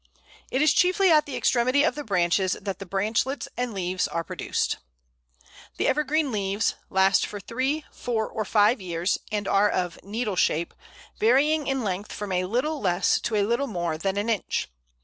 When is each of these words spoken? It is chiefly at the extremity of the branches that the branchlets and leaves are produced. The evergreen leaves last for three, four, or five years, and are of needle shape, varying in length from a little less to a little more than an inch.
It 0.49 0.63
is 0.63 0.73
chiefly 0.73 1.11
at 1.11 1.27
the 1.27 1.35
extremity 1.37 1.83
of 1.83 1.93
the 1.93 2.03
branches 2.03 2.53
that 2.53 2.79
the 2.79 2.87
branchlets 2.87 3.47
and 3.55 3.71
leaves 3.71 4.07
are 4.07 4.23
produced. 4.23 4.77
The 5.77 5.87
evergreen 5.87 6.31
leaves 6.31 6.73
last 6.89 7.23
for 7.27 7.39
three, 7.39 7.85
four, 7.91 8.27
or 8.27 8.43
five 8.43 8.81
years, 8.81 9.19
and 9.31 9.47
are 9.47 9.69
of 9.69 10.03
needle 10.03 10.35
shape, 10.35 10.73
varying 11.19 11.67
in 11.67 11.83
length 11.83 12.13
from 12.13 12.31
a 12.31 12.45
little 12.45 12.81
less 12.81 13.19
to 13.21 13.35
a 13.35 13.43
little 13.43 13.67
more 13.67 13.95
than 13.99 14.17
an 14.17 14.27
inch. 14.27 14.69